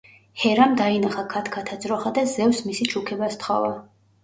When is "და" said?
2.17-2.25